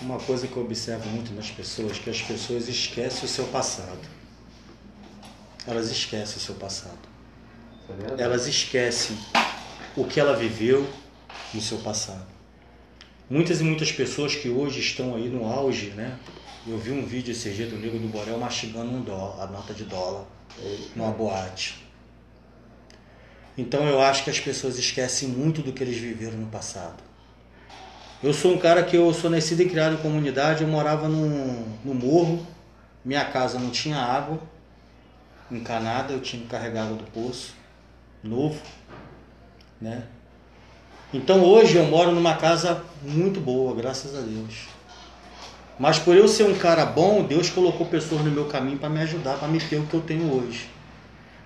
uma 0.00 0.18
coisa 0.18 0.46
que 0.46 0.56
eu 0.56 0.64
observo 0.64 1.08
muito 1.08 1.32
nas 1.34 1.50
pessoas 1.50 1.98
é 1.98 2.00
que 2.00 2.10
as 2.10 2.22
pessoas 2.22 2.68
esquecem 2.68 3.24
o 3.24 3.28
seu 3.28 3.44
passado. 3.46 4.08
Elas 5.66 5.90
esquecem 5.90 6.36
o 6.36 6.40
seu 6.40 6.54
passado. 6.54 6.98
É. 8.18 8.22
Elas 8.22 8.46
esquecem 8.46 9.16
o 9.96 10.04
que 10.04 10.18
ela 10.18 10.36
viveu 10.36 10.88
no 11.52 11.60
seu 11.60 11.78
passado. 11.78 12.26
Muitas 13.28 13.60
e 13.60 13.64
muitas 13.64 13.92
pessoas 13.92 14.34
que 14.34 14.48
hoje 14.48 14.80
estão 14.80 15.14
aí 15.14 15.28
no 15.28 15.44
auge, 15.44 15.90
né? 15.90 16.18
Eu 16.66 16.78
vi 16.78 16.90
um 16.90 17.04
vídeo 17.04 17.32
esse 17.32 17.50
dia 17.50 17.66
do 17.66 17.76
Nego 17.76 17.98
do 17.98 18.08
Borel 18.08 18.38
mastigando 18.38 18.90
um 18.90 19.02
dólar, 19.02 19.44
a 19.44 19.46
nota 19.46 19.72
de 19.72 19.84
dólar 19.84 20.24
numa 20.94 21.10
boate. 21.12 21.84
Então 23.56 23.86
eu 23.86 24.00
acho 24.00 24.24
que 24.24 24.30
as 24.30 24.40
pessoas 24.40 24.78
esquecem 24.78 25.28
muito 25.28 25.62
do 25.62 25.72
que 25.72 25.82
eles 25.82 25.96
viveram 25.96 26.38
no 26.38 26.46
passado. 26.46 27.09
Eu 28.22 28.34
sou 28.34 28.52
um 28.52 28.58
cara 28.58 28.82
que 28.82 28.96
eu 28.96 29.12
sou 29.14 29.30
nascido 29.30 29.62
e 29.62 29.68
criado 29.68 29.94
em 29.94 30.02
comunidade, 30.02 30.62
eu 30.62 30.68
morava 30.68 31.08
num, 31.08 31.64
no 31.82 31.94
morro, 31.94 32.46
minha 33.02 33.24
casa 33.24 33.58
não 33.58 33.70
tinha 33.70 33.96
água 33.96 34.38
encanada, 35.50 36.12
eu 36.12 36.20
tinha 36.20 36.42
que 36.42 36.48
carregar 36.48 36.84
água 36.84 36.98
do 36.98 37.04
poço, 37.04 37.54
novo, 38.22 38.60
né? 39.80 40.04
Então 41.14 41.42
hoje 41.42 41.76
eu 41.76 41.84
moro 41.86 42.12
numa 42.12 42.36
casa 42.36 42.84
muito 43.02 43.40
boa, 43.40 43.74
graças 43.74 44.14
a 44.14 44.20
Deus. 44.20 44.68
Mas 45.78 45.98
por 45.98 46.14
eu 46.14 46.28
ser 46.28 46.44
um 46.44 46.54
cara 46.54 46.84
bom, 46.84 47.22
Deus 47.22 47.48
colocou 47.48 47.86
pessoas 47.86 48.22
no 48.22 48.30
meu 48.30 48.44
caminho 48.44 48.78
para 48.78 48.90
me 48.90 49.00
ajudar, 49.00 49.38
para 49.38 49.48
me 49.48 49.58
ter 49.58 49.76
o 49.76 49.86
que 49.86 49.94
eu 49.94 50.02
tenho 50.02 50.30
hoje. 50.30 50.68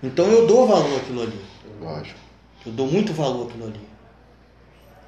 Então 0.03 0.27
eu 0.27 0.45
dou 0.45 0.67
valor 0.67 0.99
àquilo 0.99 1.23
ali. 1.23 1.41
Lógico. 1.81 2.19
Eu 2.67 2.73
dou 2.73 2.89
muito 2.89 3.13
valor 3.13 3.47
àquilo 3.47 3.69
ali. 3.69 3.94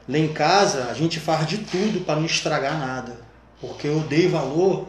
Lá 0.09 0.19
em 0.19 0.33
casa, 0.33 0.85
a 0.85 0.95
gente 0.95 1.19
faz 1.19 1.47
de 1.47 1.59
tudo 1.59 2.05
para 2.05 2.17
não 2.17 2.27
estragar 2.27 2.79
nada. 2.79 3.19
Porque 3.61 3.89
eu 3.89 4.01
dei 4.01 4.29
valor 4.29 4.89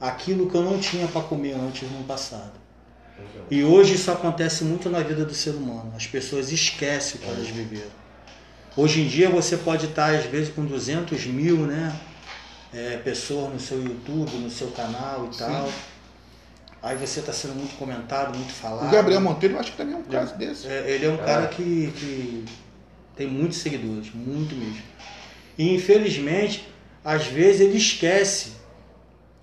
àquilo 0.00 0.48
que 0.48 0.54
eu 0.54 0.62
não 0.62 0.78
tinha 0.78 1.06
para 1.08 1.20
comer 1.22 1.52
antes 1.52 1.90
no 1.90 2.04
passado. 2.04 2.52
E 3.50 3.62
hoje 3.64 3.94
isso 3.94 4.10
acontece 4.10 4.64
muito 4.64 4.88
na 4.88 5.00
vida 5.00 5.24
do 5.24 5.34
ser 5.34 5.50
humano. 5.50 5.92
As 5.94 6.06
pessoas 6.06 6.50
esquecem 6.52 7.20
o 7.20 7.24
que 7.24 7.28
elas 7.28 7.48
viveram. 7.48 8.00
Hoje 8.76 9.02
em 9.02 9.08
dia 9.08 9.28
você 9.28 9.56
pode 9.56 9.86
estar, 9.86 10.14
às 10.14 10.24
vezes, 10.24 10.54
com 10.54 10.64
200 10.64 11.26
mil 11.26 11.66
né, 11.66 11.94
é, 12.72 12.96
pessoas 12.98 13.52
no 13.52 13.60
seu 13.60 13.82
YouTube, 13.82 14.30
no 14.38 14.50
seu 14.50 14.68
canal 14.68 15.28
e 15.30 15.34
Sim. 15.34 15.44
tal. 15.44 15.68
Aí 16.82 16.96
você 16.96 17.20
está 17.20 17.32
sendo 17.32 17.56
muito 17.56 17.76
comentado, 17.76 18.34
muito 18.34 18.52
falado. 18.52 18.88
O 18.88 18.90
Gabriel 18.90 19.20
Monteiro, 19.20 19.56
eu 19.56 19.60
acho 19.60 19.72
que 19.72 19.76
também 19.76 19.94
é 19.94 19.98
um 19.98 20.02
caso 20.02 20.34
desse. 20.36 20.66
É, 20.66 20.90
ele 20.90 21.04
é 21.04 21.10
um 21.10 21.18
cara 21.18 21.48
que, 21.48 21.92
que 21.96 22.44
tem 23.20 23.28
muitos 23.28 23.58
seguidores, 23.58 24.10
muito 24.14 24.54
mesmo. 24.54 24.82
E 25.58 25.74
infelizmente, 25.74 26.66
às 27.04 27.26
vezes 27.26 27.60
ele 27.60 27.76
esquece 27.76 28.52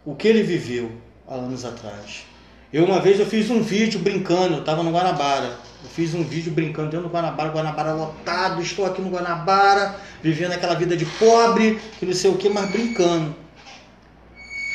o 0.04 0.16
que 0.16 0.28
ele 0.28 0.42
viveu 0.42 0.92
há 1.28 1.36
anos 1.36 1.64
atrás. 1.64 2.26
Eu 2.74 2.86
uma 2.86 3.00
vez 3.00 3.20
eu 3.20 3.26
fiz 3.28 3.52
um 3.52 3.62
vídeo 3.62 4.00
brincando, 4.00 4.56
eu 4.56 4.60
estava 4.62 4.82
no 4.82 4.92
Guanabara. 4.92 5.60
Eu 5.84 5.90
fiz 5.92 6.16
um 6.16 6.24
vídeo 6.24 6.52
brincando 6.52 6.90
dentro 6.90 7.08
do 7.08 7.14
Guanabara, 7.14 7.52
Guanabara 7.52 7.94
lotado, 7.94 8.64
estou 8.64 8.84
aqui 8.84 9.00
no 9.00 9.12
Guanabara, 9.12 9.96
vivendo 10.24 10.54
aquela 10.54 10.74
vida 10.74 10.98
de 10.98 11.06
pobre, 11.06 11.80
que 12.00 12.06
não 12.08 12.14
sei 12.14 12.32
o 12.32 12.36
que, 12.36 12.50
mas 12.50 12.72
brincando. 12.72 13.36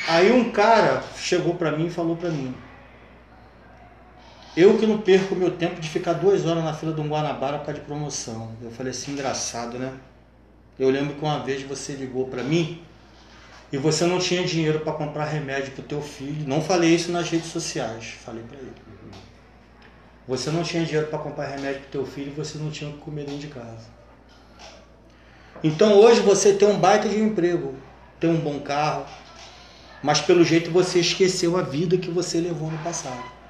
Aí 0.06 0.30
um 0.30 0.52
cara 0.52 1.02
chegou 1.16 1.54
pra 1.56 1.72
mim 1.72 1.86
e 1.86 1.90
falou 1.90 2.14
pra 2.14 2.30
mim: 2.30 2.54
Eu 4.54 4.76
que 4.78 4.86
não 4.86 4.98
perco 4.98 5.34
meu 5.34 5.50
tempo 5.50 5.80
de 5.80 5.88
ficar 5.88 6.12
duas 6.12 6.44
horas 6.44 6.62
na 6.62 6.74
fila 6.74 6.92
de 6.92 7.00
um 7.00 7.08
Guanabara 7.08 7.58
por 7.58 7.66
causa 7.66 7.80
de 7.80 7.86
promoção. 7.86 8.52
Eu 8.60 8.70
falei 8.70 8.90
assim, 8.90 9.12
engraçado, 9.12 9.78
né? 9.78 9.94
Eu 10.78 10.90
lembro 10.90 11.14
que 11.14 11.24
uma 11.24 11.38
vez 11.38 11.62
você 11.62 11.94
ligou 11.94 12.28
para 12.28 12.42
mim 12.42 12.82
e 13.72 13.78
você 13.78 14.04
não 14.04 14.18
tinha 14.18 14.44
dinheiro 14.44 14.80
para 14.80 14.92
comprar 14.92 15.24
remédio 15.24 15.72
para 15.72 15.80
o 15.80 15.84
teu 15.84 16.02
filho. 16.02 16.46
Não 16.46 16.60
falei 16.60 16.94
isso 16.94 17.10
nas 17.10 17.30
redes 17.30 17.50
sociais, 17.50 18.14
falei 18.22 18.42
para 18.42 18.58
ele. 18.58 18.72
Você 20.28 20.50
não 20.50 20.62
tinha 20.62 20.84
dinheiro 20.84 21.06
para 21.06 21.18
comprar 21.18 21.46
remédio 21.46 21.80
para 21.80 21.88
o 21.88 21.92
teu 21.92 22.06
filho 22.06 22.28
e 22.28 22.34
você 22.34 22.58
não 22.58 22.70
tinha 22.70 22.90
o 22.90 22.92
que 22.92 22.98
comer 22.98 23.24
dentro 23.24 23.40
de 23.40 23.46
casa. 23.46 23.86
Então 25.64 25.94
hoje 25.94 26.20
você 26.20 26.52
tem 26.52 26.68
um 26.68 26.78
baita 26.78 27.08
de 27.08 27.18
emprego, 27.18 27.74
tem 28.20 28.28
um 28.28 28.38
bom 28.38 28.60
carro, 28.60 29.06
mas 30.02 30.20
pelo 30.20 30.44
jeito 30.44 30.70
você 30.70 31.00
esqueceu 31.00 31.56
a 31.56 31.62
vida 31.62 31.96
que 31.96 32.10
você 32.10 32.38
levou 32.38 32.70
no 32.70 32.78
passado. 32.78 33.41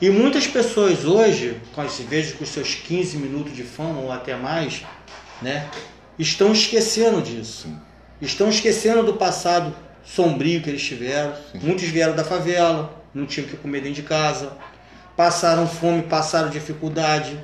E 0.00 0.08
muitas 0.08 0.46
pessoas 0.46 1.04
hoje, 1.04 1.60
com 1.74 1.84
esse 1.84 2.04
vejo 2.04 2.36
com 2.36 2.44
os 2.44 2.48
seus 2.48 2.74
15 2.74 3.18
minutos 3.18 3.54
de 3.54 3.62
fama 3.62 4.00
ou 4.00 4.10
até 4.10 4.34
mais, 4.34 4.82
né, 5.42 5.68
estão 6.18 6.52
esquecendo 6.52 7.20
disso. 7.20 7.68
Estão 8.20 8.48
esquecendo 8.48 9.02
do 9.02 9.14
passado 9.14 9.74
sombrio 10.02 10.62
que 10.62 10.70
eles 10.70 10.82
tiveram. 10.82 11.34
Sim. 11.52 11.58
Muitos 11.62 11.84
vieram 11.84 12.16
da 12.16 12.24
favela, 12.24 13.04
não 13.14 13.26
tinham 13.26 13.46
que 13.46 13.58
comer 13.58 13.82
dentro 13.82 13.96
de 13.96 14.08
casa, 14.08 14.52
passaram 15.14 15.66
fome, 15.66 16.02
passaram 16.02 16.48
dificuldade, 16.48 17.38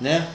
né? 0.00 0.28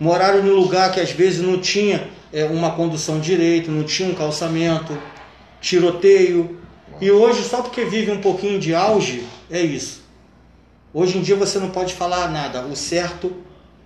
Moraram 0.00 0.42
num 0.42 0.54
lugar 0.54 0.90
que 0.90 1.00
às 1.00 1.10
vezes 1.10 1.42
não 1.42 1.60
tinha 1.60 2.08
é, 2.32 2.44
uma 2.44 2.70
condução 2.70 3.20
direito, 3.20 3.70
não 3.70 3.84
tinha 3.84 4.08
um 4.08 4.14
calçamento, 4.14 4.96
tiroteio. 5.60 6.58
E 6.98 7.10
hoje, 7.10 7.42
só 7.42 7.60
porque 7.60 7.84
vive 7.84 8.10
um 8.10 8.22
pouquinho 8.22 8.58
de 8.58 8.74
auge, 8.74 9.26
é 9.50 9.60
isso. 9.60 10.05
Hoje 10.98 11.18
em 11.18 11.20
dia 11.20 11.36
você 11.36 11.58
não 11.58 11.68
pode 11.68 11.92
falar 11.92 12.30
nada. 12.30 12.62
O 12.62 12.74
certo 12.74 13.30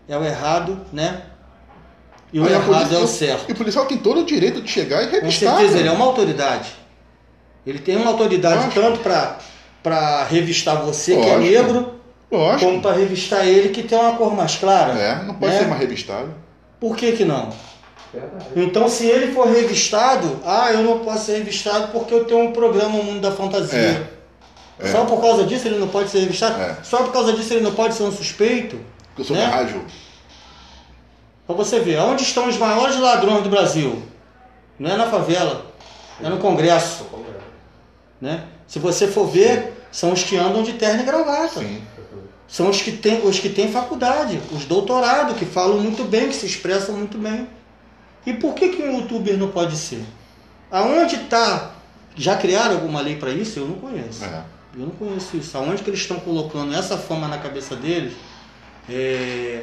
é 0.08 0.16
o 0.16 0.22
errado, 0.22 0.80
né? 0.92 1.22
E 2.32 2.38
o 2.38 2.48
errado 2.48 2.94
é 2.94 2.98
o 3.00 3.06
certo. 3.08 3.46
E 3.48 3.52
o 3.52 3.56
policial 3.56 3.84
tem 3.84 3.98
todo 3.98 4.20
o 4.20 4.24
direito 4.24 4.62
de 4.62 4.70
chegar 4.70 5.02
e 5.02 5.10
revistar. 5.10 5.54
Com 5.54 5.58
certeza, 5.58 5.80
ele 5.80 5.88
é 5.88 5.90
uma 5.90 6.04
autoridade. 6.04 6.70
Ele 7.66 7.80
tem 7.80 7.96
uma 7.96 8.12
autoridade 8.12 8.62
Lógico. 8.62 8.80
tanto 8.80 9.00
para 9.82 10.22
revistar 10.22 10.84
você, 10.84 11.16
Lógico. 11.16 11.34
que 11.34 11.36
é 11.36 11.50
negro, 11.50 11.94
Lógico. 12.30 12.70
como 12.70 12.80
para 12.80 12.92
revistar 12.92 13.44
ele, 13.44 13.70
que 13.70 13.82
tem 13.82 13.98
uma 13.98 14.16
cor 14.16 14.32
mais 14.32 14.54
clara. 14.54 14.92
É, 14.96 15.24
não 15.24 15.34
pode 15.34 15.52
né? 15.52 15.58
ser 15.58 15.66
mais 15.66 15.80
revistado. 15.80 16.32
Por 16.78 16.96
que, 16.96 17.10
que 17.10 17.24
não? 17.24 17.52
Então, 18.54 18.88
se 18.88 19.06
ele 19.06 19.32
for 19.32 19.48
revistado, 19.48 20.38
ah, 20.46 20.70
eu 20.72 20.84
não 20.84 21.00
posso 21.00 21.24
ser 21.24 21.38
revistado 21.38 21.90
porque 21.90 22.14
eu 22.14 22.24
tenho 22.24 22.40
um 22.40 22.52
programa 22.52 23.00
O 23.00 23.02
Mundo 23.02 23.20
da 23.20 23.32
Fantasia. 23.32 23.76
É. 23.76 24.19
É. 24.80 24.90
Só 24.90 25.04
por 25.04 25.20
causa 25.20 25.44
disso 25.44 25.68
ele 25.68 25.78
não 25.78 25.88
pode 25.88 26.10
ser 26.10 26.20
revistado? 26.20 26.60
É. 26.60 26.78
Só 26.82 26.98
por 27.02 27.12
causa 27.12 27.32
disso 27.32 27.52
ele 27.52 27.62
não 27.62 27.72
pode 27.72 27.94
ser 27.94 28.02
um 28.02 28.12
suspeito? 28.12 28.80
Eu 29.18 29.24
sou 29.24 29.36
né? 29.36 29.44
rádio. 29.44 29.84
Pra 31.46 31.54
você 31.54 31.80
ver, 31.80 31.98
onde 31.98 32.22
estão 32.22 32.48
os 32.48 32.56
maiores 32.56 32.98
ladrões 32.98 33.42
do 33.42 33.50
Brasil? 33.50 34.02
Não 34.78 34.90
é 34.90 34.96
na 34.96 35.06
favela, 35.06 35.66
é 36.22 36.28
no 36.28 36.38
Congresso. 36.38 37.06
Né? 38.20 38.44
Se 38.66 38.78
você 38.78 39.06
for 39.08 39.26
ver, 39.26 39.72
são 39.90 40.12
os 40.12 40.22
que 40.22 40.36
andam 40.36 40.62
de 40.62 40.74
terno 40.74 41.02
e 41.02 41.04
gravata. 41.04 41.60
Sim. 41.60 41.82
São 42.46 42.68
os 42.68 42.82
que, 42.82 42.92
têm, 42.92 43.20
os 43.26 43.38
que 43.38 43.48
têm 43.48 43.70
faculdade, 43.70 44.40
os 44.50 44.64
doutorados, 44.64 45.36
que 45.36 45.44
falam 45.44 45.78
muito 45.78 46.02
bem, 46.04 46.28
que 46.28 46.34
se 46.34 46.46
expressam 46.46 46.96
muito 46.96 47.16
bem. 47.16 47.46
E 48.26 48.32
por 48.32 48.54
que, 48.54 48.70
que 48.70 48.82
um 48.82 48.98
youtuber 48.98 49.36
não 49.38 49.48
pode 49.48 49.76
ser? 49.76 50.04
Aonde 50.70 51.14
está? 51.14 51.72
Já 52.16 52.36
criaram 52.36 52.74
alguma 52.74 53.00
lei 53.00 53.16
para 53.16 53.30
isso? 53.30 53.58
Eu 53.58 53.66
não 53.66 53.76
conheço. 53.76 54.24
É. 54.24 54.42
Eu 54.76 54.86
não 54.86 54.90
conheço 54.90 55.36
isso. 55.36 55.56
Aonde 55.56 55.82
que 55.82 55.90
eles 55.90 56.00
estão 56.00 56.18
colocando 56.20 56.74
essa 56.74 56.96
fama 56.96 57.26
na 57.26 57.38
cabeça 57.38 57.74
deles? 57.74 58.12
É, 58.88 59.62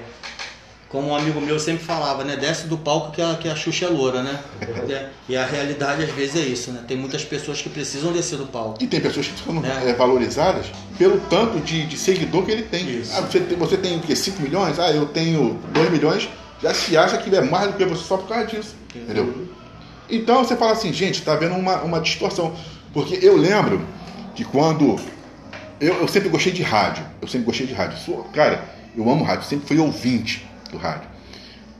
como 0.89 1.09
um 1.09 1.15
amigo 1.15 1.41
meu 1.41 1.59
sempre 1.59 1.83
falava, 1.83 2.23
né? 2.23 2.37
Desce 2.37 2.67
do 2.67 2.77
palco 2.77 3.11
que 3.11 3.21
a, 3.21 3.35
que 3.35 3.49
a 3.49 3.55
Xuxa 3.55 3.85
é 3.85 3.89
loura, 3.89 4.23
né? 4.23 4.39
É, 4.89 5.09
e 5.27 5.35
a 5.35 5.45
realidade 5.45 6.03
às 6.03 6.11
vezes 6.11 6.35
é 6.35 6.45
isso, 6.45 6.71
né? 6.71 6.83
Tem 6.87 6.95
muitas 6.95 7.25
pessoas 7.25 7.61
que 7.61 7.69
precisam 7.69 8.13
descer 8.13 8.37
do 8.37 8.45
palco. 8.45 8.81
E 8.81 8.87
tem 8.87 9.01
pessoas 9.01 9.27
que 9.27 9.43
são 9.43 9.61
é. 9.65 9.93
valorizadas 9.93 10.67
pelo 10.97 11.19
tanto 11.29 11.59
de, 11.59 11.85
de 11.85 11.97
seguidor 11.97 12.45
que 12.45 12.51
ele 12.51 12.63
tem. 12.63 13.01
Ah, 13.13 13.21
você 13.21 13.39
tem. 13.39 13.57
Você 13.57 13.77
tem 13.77 13.97
o 13.97 14.01
quê? 14.01 14.15
5 14.15 14.41
milhões? 14.41 14.79
Ah, 14.79 14.91
eu 14.91 15.05
tenho 15.07 15.59
2 15.73 15.91
milhões. 15.91 16.29
Já 16.61 16.73
se 16.73 16.97
acha 16.97 17.17
que 17.17 17.35
é 17.35 17.41
mais 17.41 17.71
do 17.71 17.77
que 17.77 17.85
você 17.85 18.03
só 18.03 18.17
por 18.17 18.29
causa 18.29 18.45
disso. 18.45 18.75
Entendeu? 18.95 19.47
Então 20.09 20.43
você 20.43 20.55
fala 20.55 20.71
assim, 20.71 20.93
gente, 20.93 21.21
tá 21.21 21.35
vendo 21.35 21.55
uma, 21.55 21.81
uma 21.81 21.99
distorção. 21.99 22.55
Porque 22.93 23.19
eu 23.21 23.35
lembro 23.35 23.85
que 24.37 24.45
quando. 24.45 24.95
Eu, 25.81 25.95
eu 25.95 26.07
sempre 26.07 26.29
gostei 26.29 26.53
de 26.53 26.61
rádio. 26.61 27.03
Eu 27.19 27.27
sempre 27.27 27.45
gostei 27.45 27.65
de 27.65 27.73
rádio. 27.73 27.97
Sou, 27.97 28.23
cara, 28.25 28.63
eu 28.95 29.09
amo 29.09 29.23
rádio, 29.23 29.43
sempre 29.45 29.67
fui 29.67 29.79
ouvinte 29.79 30.47
do 30.71 30.77
rádio. 30.77 31.09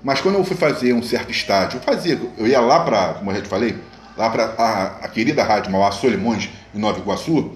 Mas 0.04 0.22
quando 0.22 0.36
eu 0.36 0.44
fui 0.44 0.58
fazer 0.58 0.94
um 0.94 1.04
certo 1.04 1.32
estágio, 1.32 1.78
eu 1.78 1.82
fazia, 1.82 2.20
eu 2.38 2.48
ia 2.48 2.60
lá 2.60 2.80
para, 2.84 3.14
como 3.16 3.30
eu 3.32 3.36
já 3.36 3.42
te 3.42 3.48
falei, 3.48 3.78
lá 4.16 4.30
para 4.30 4.46
a, 4.58 4.86
a, 5.06 5.08
querida 5.08 5.44
rádio 5.44 5.72
Mauá 5.72 5.92
Solimões, 5.92 6.50
em 6.74 6.80
Nova 6.80 7.00
Iguaçu, 7.00 7.52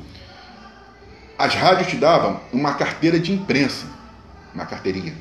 as 1.38 1.56
rádios 1.56 1.88
te 1.88 1.98
davam 1.98 2.40
uma 2.52 2.74
carteira 2.74 3.20
de 3.20 3.32
imprensa, 3.32 3.86
uma 4.54 4.66
carteirinha. 4.66 5.14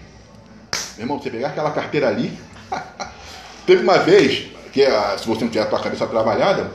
Meu 0.97 1.05
irmão, 1.05 1.19
você 1.19 1.31
pegar 1.31 1.49
aquela 1.49 1.71
carteira 1.71 2.09
ali, 2.09 2.39
teve 3.67 3.83
uma 3.83 3.99
vez, 3.99 4.51
que 4.73 4.83
é, 4.83 5.19
se 5.19 5.27
você 5.27 5.45
não 5.45 5.51
tiver 5.51 5.65
a 5.65 5.67
tua 5.67 5.81
cabeça 5.81 6.07
trabalhada, 6.07 6.71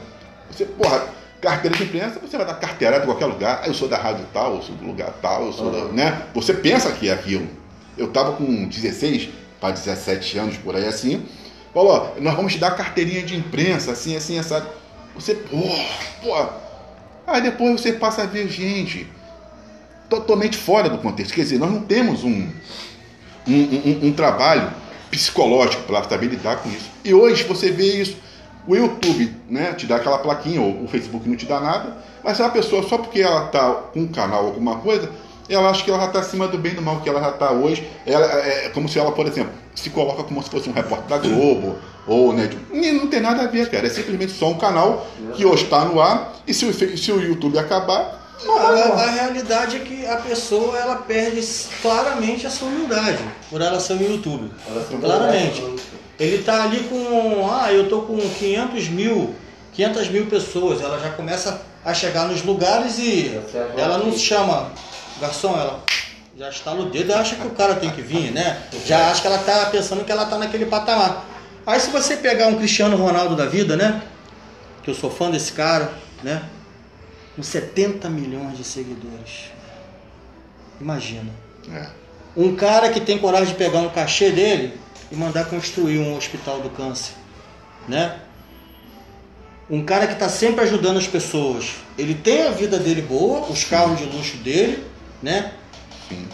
você, 0.49 0.65
porra, 0.65 1.14
carteira 1.51 1.77
de 1.77 1.83
imprensa, 1.83 2.19
você 2.19 2.37
vai 2.37 2.45
dar 2.45 2.55
carteirada 2.55 3.03
em 3.03 3.07
qualquer 3.07 3.25
lugar. 3.25 3.61
Ah, 3.63 3.67
eu 3.67 3.73
sou 3.73 3.87
da 3.87 3.97
rádio 3.97 4.25
tal, 4.33 4.55
eu 4.55 4.61
sou 4.61 4.75
do 4.75 4.85
lugar 4.85 5.13
tal, 5.21 5.45
eu 5.45 5.53
sou 5.53 5.67
uhum. 5.67 5.87
da. 5.87 5.93
Né? 5.93 6.21
Você 6.33 6.53
pensa 6.53 6.91
que 6.91 7.09
é 7.09 7.13
aquilo. 7.13 7.47
Eu 7.97 8.07
tava 8.09 8.33
com 8.33 8.67
16 8.67 9.29
para 9.59 9.71
17 9.71 10.37
anos, 10.37 10.57
por 10.57 10.75
aí 10.75 10.85
assim. 10.85 11.25
Falou, 11.73 11.91
ó, 11.91 12.21
nós 12.21 12.35
vamos 12.35 12.53
te 12.53 12.59
dar 12.59 12.71
carteirinha 12.71 13.21
de 13.23 13.35
imprensa, 13.35 13.91
assim, 13.91 14.15
assim, 14.15 14.37
essa. 14.37 14.65
Você, 15.13 15.35
pô, 15.35 15.61
pô. 16.21 16.49
Aí 17.27 17.41
depois 17.41 17.81
você 17.81 17.93
passa 17.93 18.23
a 18.23 18.25
ver 18.25 18.47
gente 18.47 19.07
totalmente 20.09 20.57
fora 20.57 20.89
do 20.89 20.97
contexto. 20.99 21.33
Quer 21.33 21.41
dizer, 21.41 21.57
nós 21.57 21.71
não 21.71 21.81
temos 21.81 22.23
um, 22.23 22.49
um, 23.47 23.53
um, 23.53 23.99
um 24.07 24.13
trabalho 24.13 24.71
psicológico 25.09 25.83
para 25.83 26.03
saber 26.03 26.27
lidar 26.27 26.57
com 26.57 26.69
isso. 26.69 26.89
E 27.03 27.13
hoje 27.13 27.43
você 27.43 27.71
vê 27.71 28.01
isso 28.01 28.17
o 28.67 28.75
YouTube 28.75 29.33
né, 29.49 29.73
te 29.73 29.85
dá 29.85 29.97
aquela 29.97 30.17
plaquinha, 30.17 30.61
ou 30.61 30.83
o 30.83 30.87
Facebook 30.87 31.27
não 31.27 31.35
te 31.35 31.45
dá 31.45 31.59
nada, 31.59 31.97
mas 32.23 32.41
a 32.41 32.49
pessoa, 32.49 32.83
só 32.83 32.97
porque 32.97 33.21
ela 33.21 33.45
está 33.45 33.71
com 33.93 34.01
um 34.01 34.07
canal, 34.07 34.45
alguma 34.45 34.77
coisa, 34.77 35.11
ela 35.47 35.69
acha 35.69 35.83
que 35.83 35.91
ela 35.91 35.99
já 35.99 36.07
está 36.07 36.19
acima 36.19 36.47
do 36.47 36.57
bem 36.57 36.71
e 36.71 36.75
do 36.75 36.81
mal, 36.81 37.01
que 37.01 37.09
ela 37.09 37.21
já 37.21 37.29
está 37.29 37.51
hoje. 37.51 37.87
Ela, 38.05 38.25
é, 38.25 38.65
é 38.65 38.69
como 38.69 38.89
se 38.89 38.97
ela, 38.97 39.11
por 39.11 39.27
exemplo, 39.27 39.53
se 39.75 39.89
coloca 39.91 40.23
como 40.23 40.41
se 40.41 40.49
fosse 40.49 40.67
um 40.69 40.73
repórter 40.73 41.07
da 41.07 41.17
Globo, 41.19 41.75
ou 42.07 42.33
né, 42.33 42.49
não 42.71 43.07
tem 43.07 43.19
nada 43.19 43.43
a 43.43 43.47
ver, 43.47 43.69
cara. 43.69 43.85
É 43.85 43.89
simplesmente 43.89 44.31
só 44.31 44.49
um 44.49 44.57
canal 44.57 45.05
que 45.35 45.45
hoje 45.45 45.65
está 45.65 45.85
no 45.85 46.01
ar, 46.01 46.33
e 46.47 46.53
se 46.53 46.97
se 46.97 47.11
o 47.11 47.21
YouTube 47.21 47.59
acabar, 47.59 48.24
a, 48.47 49.03
a, 49.03 49.11
realidade 49.11 49.77
é 49.77 49.79
que 49.79 50.05
a 50.05 50.17
pessoa 50.17 50.77
ela 50.77 50.97
perde 50.97 51.41
claramente 51.81 52.45
a 52.45 52.49
sua 52.49 52.67
humildade 52.67 53.23
por 53.49 53.61
ela 53.61 53.79
ser 53.79 53.93
um 53.93 54.01
YouTube. 54.01 54.51
Claramente. 54.99 55.63
Ele 56.19 56.37
está 56.37 56.63
ali 56.63 56.79
com, 56.83 57.49
ah, 57.51 57.71
eu 57.71 57.89
tô 57.89 58.03
com 58.03 58.17
500 58.17 58.89
mil, 58.89 59.35
500 59.73 60.09
mil 60.09 60.25
pessoas. 60.27 60.81
Ela 60.81 60.99
já 60.99 61.11
começa 61.11 61.61
a 61.83 61.93
chegar 61.93 62.27
nos 62.27 62.43
lugares 62.43 62.97
e 62.99 63.39
ela 63.77 63.97
não 63.97 64.11
se 64.11 64.19
chama 64.19 64.71
garçom, 65.19 65.53
ela 65.53 65.83
já 66.37 66.49
estala 66.49 66.81
o 66.81 66.89
dedo 66.89 67.11
e 67.11 67.13
acha 67.13 67.35
que 67.35 67.47
o 67.47 67.51
cara 67.51 67.75
tem 67.75 67.89
que 67.89 68.01
vir, 68.01 68.31
né? 68.31 68.61
Já 68.85 69.09
acha 69.09 69.21
que 69.21 69.27
ela 69.27 69.37
está 69.37 69.65
pensando 69.67 70.03
que 70.03 70.11
ela 70.11 70.23
está 70.23 70.37
naquele 70.37 70.65
patamar. 70.65 71.25
Aí 71.65 71.79
se 71.79 71.89
você 71.89 72.17
pegar 72.17 72.47
um 72.47 72.55
Cristiano 72.55 72.95
Ronaldo 72.97 73.35
da 73.35 73.45
vida, 73.45 73.75
né? 73.75 74.01
Que 74.83 74.91
eu 74.91 74.95
sou 74.95 75.09
fã 75.09 75.31
desse 75.31 75.53
cara, 75.53 75.93
né? 76.23 76.43
Com 77.35 77.43
70 77.43 78.09
milhões 78.09 78.57
de 78.57 78.63
seguidores. 78.63 79.51
Imagina. 80.79 81.31
É. 81.71 81.87
Um 82.35 82.55
cara 82.55 82.89
que 82.89 82.99
tem 82.99 83.17
coragem 83.17 83.47
de 83.47 83.55
pegar 83.55 83.79
um 83.79 83.89
cachê 83.89 84.29
dele 84.29 84.73
e 85.11 85.15
mandar 85.15 85.45
construir 85.45 85.99
um 85.99 86.15
hospital 86.17 86.61
do 86.61 86.69
câncer, 86.69 87.13
né? 87.87 88.19
Um 89.69 89.83
cara 89.83 90.05
que 90.05 90.13
está 90.13 90.29
sempre 90.29 90.63
ajudando 90.63 90.97
as 90.97 91.07
pessoas. 91.07 91.75
Ele 91.97 92.13
tem 92.13 92.43
a 92.43 92.51
vida 92.51 92.77
dele 92.77 93.01
boa, 93.01 93.47
os 93.49 93.63
carros 93.63 93.97
de 93.97 94.05
luxo 94.05 94.37
dele, 94.37 94.83
né? 95.23 95.53
Sim. 96.07 96.27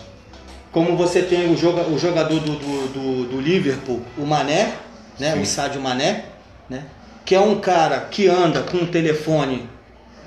Como 0.72 0.98
você 0.98 1.22
tem 1.22 1.52
o, 1.52 1.58
joga, 1.58 1.84
o 1.88 1.98
jogador 1.98 2.40
do, 2.40 2.56
do, 2.56 2.88
do, 2.88 3.26
do, 3.30 3.42
Liverpool, 3.42 4.02
o 4.18 4.26
Mané, 4.26 4.74
né? 5.20 5.34
Sim. 5.34 5.42
O 5.42 5.46
Sádio 5.46 5.82
Mané, 5.82 6.26
né? 6.70 6.86
Que 7.24 7.36
é 7.36 7.40
um 7.40 7.60
cara 7.60 8.02
que 8.02 8.28
anda 8.28 8.64
com 8.64 8.78
um 8.78 8.86
telefone. 8.86 9.70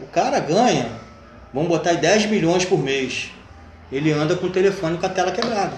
O 0.05 0.07
cara 0.09 0.39
ganha, 0.39 0.91
vamos 1.53 1.71
botar 1.71 1.91
aí 1.91 1.97
10 1.97 2.27
milhões 2.27 2.65
por 2.67 2.79
mês. 2.79 3.31
Ele 3.91 4.13
anda 4.13 4.37
com 4.37 4.47
o 4.47 4.51
telefone 4.51 4.99
com 4.99 5.07
a 5.07 5.09
tela 5.09 5.33
quebrada. 5.33 5.73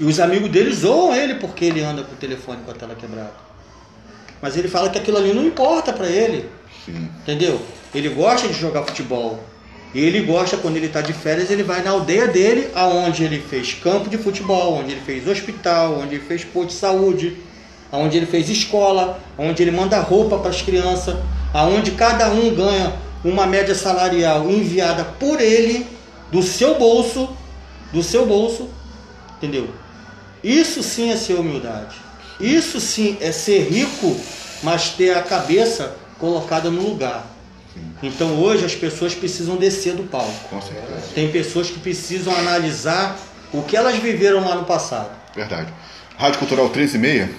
E 0.00 0.04
os 0.04 0.18
amigos 0.18 0.50
dele 0.50 0.74
zoam 0.74 1.14
ele 1.14 1.36
porque 1.36 1.66
ele 1.66 1.80
anda 1.82 2.02
com 2.02 2.14
o 2.14 2.16
telefone 2.16 2.58
com 2.64 2.72
a 2.72 2.74
tela 2.74 2.96
quebrada. 2.96 3.32
Mas 4.42 4.56
ele 4.56 4.66
fala 4.66 4.90
que 4.90 4.98
aquilo 4.98 5.18
ali 5.18 5.32
não 5.32 5.44
importa 5.44 5.92
para 5.92 6.08
ele. 6.08 6.50
Sim. 6.84 7.08
Entendeu? 7.20 7.60
Ele 7.94 8.08
gosta 8.08 8.48
de 8.48 8.54
jogar 8.54 8.82
futebol. 8.82 9.38
E 9.94 10.00
ele 10.00 10.22
gosta, 10.22 10.56
quando 10.56 10.76
ele 10.76 10.86
está 10.86 11.00
de 11.00 11.12
férias, 11.12 11.48
ele 11.48 11.62
vai 11.62 11.82
na 11.82 11.90
aldeia 11.90 12.26
dele, 12.26 12.70
aonde 12.74 13.22
ele 13.22 13.40
fez 13.40 13.74
campo 13.74 14.10
de 14.10 14.18
futebol, 14.18 14.78
onde 14.78 14.92
ele 14.92 15.00
fez 15.00 15.28
hospital, 15.28 16.00
onde 16.00 16.16
ele 16.16 16.24
fez 16.24 16.44
posto 16.44 16.68
de 16.68 16.74
saúde, 16.74 17.36
aonde 17.92 18.16
ele 18.16 18.26
fez 18.26 18.48
escola, 18.48 19.20
onde 19.38 19.62
ele 19.62 19.70
manda 19.70 20.00
roupa 20.00 20.38
para 20.38 20.50
as 20.50 20.62
crianças, 20.62 21.16
aonde 21.52 21.92
cada 21.92 22.30
um 22.30 22.54
ganha 22.54 22.94
uma 23.24 23.46
média 23.46 23.74
salarial 23.74 24.50
enviada 24.50 25.04
por 25.04 25.40
ele, 25.40 25.86
do 26.30 26.42
seu 26.42 26.78
bolso, 26.78 27.28
do 27.92 28.02
seu 28.02 28.24
bolso, 28.24 28.68
entendeu? 29.36 29.68
Isso 30.42 30.82
sim 30.82 31.10
é 31.10 31.16
ser 31.16 31.34
humildade. 31.34 31.96
Isso 32.38 32.80
sim 32.80 33.18
é 33.20 33.30
ser 33.32 33.68
rico, 33.68 34.18
mas 34.62 34.90
ter 34.90 35.16
a 35.16 35.22
cabeça 35.22 35.94
colocada 36.18 36.70
no 36.70 36.82
lugar. 36.82 37.26
Então 38.02 38.40
hoje 38.40 38.64
as 38.64 38.74
pessoas 38.74 39.14
precisam 39.14 39.56
descer 39.56 39.94
do 39.94 40.04
palco. 40.04 40.48
Com 40.48 40.60
certeza. 40.60 41.02
Tem 41.14 41.30
pessoas 41.30 41.68
que 41.68 41.78
precisam 41.78 42.34
analisar 42.34 43.18
o 43.52 43.62
que 43.62 43.76
elas 43.76 43.96
viveram 43.96 44.40
lá 44.40 44.54
no 44.54 44.64
passado. 44.64 45.10
Verdade. 45.34 45.72
Rádio 46.16 46.38
Cultural 46.38 46.68
13 46.70 46.96
e 46.96 47.00
meia 47.00 47.30